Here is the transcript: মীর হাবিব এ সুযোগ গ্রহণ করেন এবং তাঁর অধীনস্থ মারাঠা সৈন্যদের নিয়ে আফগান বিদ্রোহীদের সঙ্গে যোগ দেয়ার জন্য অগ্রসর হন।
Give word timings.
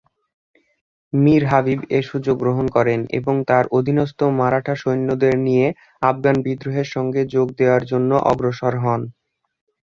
মীর 1.13 1.43
হাবিব 1.45 1.79
এ 1.89 2.09
সুযোগ 2.09 2.35
গ্রহণ 2.39 2.65
করেন 2.75 2.99
এবং 3.19 3.35
তাঁর 3.49 3.65
অধীনস্থ 3.77 4.19
মারাঠা 4.39 4.75
সৈন্যদের 4.81 5.35
নিয়ে 5.47 5.65
আফগান 6.01 6.35
বিদ্রোহীদের 6.45 6.91
সঙ্গে 6.95 7.21
যোগ 7.33 7.47
দেয়ার 7.59 7.83
জন্য 7.91 8.11
অগ্রসর 8.31 8.73
হন। 8.83 9.01